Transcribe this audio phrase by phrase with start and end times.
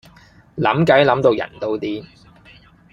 [0.57, 2.03] 諗計諗到人都癲